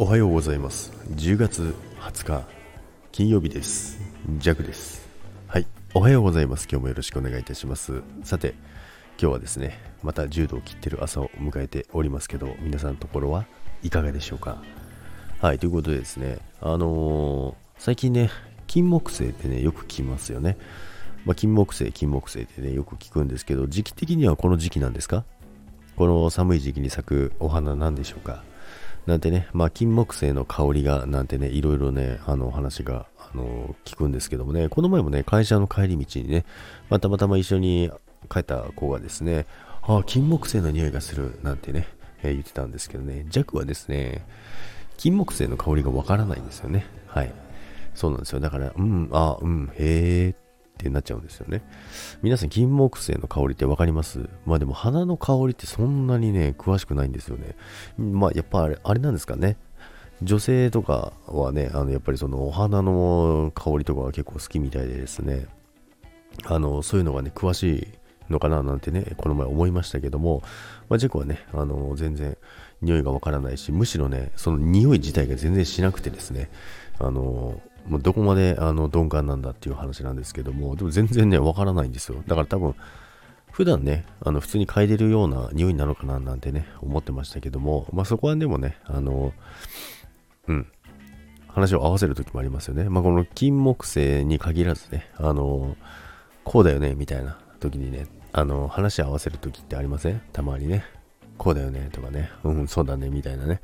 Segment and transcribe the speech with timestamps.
[0.00, 0.92] おはようございます。
[1.16, 2.46] 10月20日
[3.10, 3.98] 金曜日です。
[4.36, 5.08] ジャクです。
[5.48, 5.66] はい。
[5.92, 6.68] おはようございます。
[6.70, 8.00] 今日もよろしくお願いいたします。
[8.22, 8.54] さて
[9.20, 13.46] 今日はですねまた10度を切ってる朝を迎えておりますけど皆さんのところは
[13.82, 14.62] いかがでしょうか？
[15.40, 15.58] はい。
[15.58, 18.30] ということでですねあのー、最近ね
[18.68, 20.58] 金木犀ってねよく聞きますよね。
[21.24, 25.24] まあ、金木犀金木犀ってねよく聞くんですけど時期的にはこの時期なんですか？
[25.96, 28.44] この寒い時期に咲くお花なんでしょうか？
[29.08, 36.44] なんてね、まあ、金木犀の香りが、なんてね、いろいろね、あの、話が、あの、聞くんですけどもね、この前もね、会社の帰り道にね、
[36.90, 37.90] まあ、たまたま一緒に
[38.30, 39.46] 帰った子がですね、
[39.80, 41.88] ああ、金木犀の匂いがする、なんてね、
[42.22, 44.26] えー、言ってたんですけどね、弱はですね、
[44.98, 46.84] 金木犀の香りがわからないんですよね。
[47.06, 47.32] はい。
[47.94, 48.40] そうなんですよ。
[48.40, 50.47] だから、うん、あ、うん、へーって
[50.78, 51.62] ってなっちゃうんですよね。
[52.22, 54.28] 皆さん、金木犀の香りって分かります？
[54.46, 57.56] まあでも花の香りってそんなにね、詳しくないんですよね。
[57.98, 59.56] まあやっぱあれ、あれなんですかね。
[60.22, 65.46] 女性とかはね、あのやっぱりそのお花の香りとかは結構好きみたいでですね、
[66.44, 67.88] あの、そういうのがね、詳しい
[68.30, 70.42] のかななんてね、この前思いましたけども、
[70.88, 72.36] まあ、ジェコはね、あの、全然
[72.82, 76.50] 匂いがわからないし、むしろね、その匂い自体が全然しなくてですね、
[76.98, 82.22] あの、もうどこまであの鈍感なんだっていう話なんですけども、でも全然ね、わからないんですよ。
[82.26, 82.74] だから多分、
[83.50, 89.32] 普段ね、あの普通に嗅いでるような匂いなのかななんてね、思ってましたけども、まあそこはでもね、あの、
[90.46, 90.66] うん、
[91.48, 92.88] 話を合わせる時もありますよね。
[92.88, 95.76] まあこの金木犀に限らずね、あの、
[96.44, 100.20] こうだよね、みたいな時にね、あの、話合わせる時ってありません？
[100.32, 100.84] たまにね。
[101.38, 103.60] こうだよねとかね、うん、そうだねみたいなね。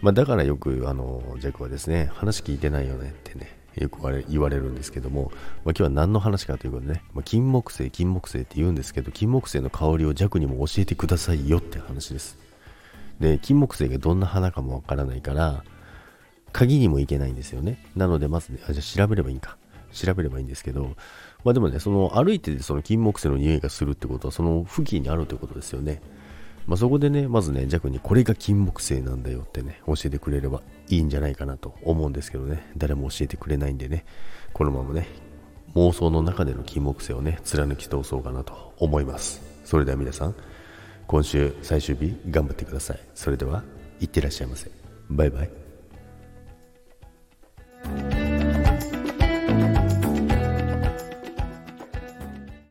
[0.00, 5.34] まあ、だからよく、あの、ジャックはですね、話聞いてないよねってね、よく言われるんですけども、まあ、
[5.66, 12.38] 今日は何の話かということでね、まあ、金木犀、金木犀って言うんですけど、金木犀の香りを弱にも教えてくださいよって話です。
[13.20, 15.64] で、金木犀がどんな花かもわからないから、
[16.52, 17.84] 鍵にもいけないんですよね。
[17.94, 19.58] なので、まずね、あじゃあ調べればいいんか。
[19.92, 20.96] 調べればいいんですけど、
[21.44, 26.00] まあでもね、その歩いててその金木犀の匂いがするってことは、その付近にあるってことですよね。
[26.66, 34.04] まあ、そこでね、まずね、弱にこれが金木犀なんだよってね、教えてくれればいいんじゃないかなと思うんですけどね、誰も教えてくれないんでね、
[34.52, 35.08] このままね、
[35.74, 39.40] 妄想の中での金木犀をね、貫き通そうかなと思います。
[39.64, 40.34] それでは皆さん、
[41.06, 43.00] 今週最終日頑張ってください。
[43.14, 43.64] それでは、
[43.98, 44.70] いってらっしゃいませ。
[45.08, 45.67] バイバイ。